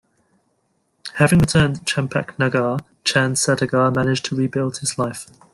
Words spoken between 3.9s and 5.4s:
managed to rebuild his life.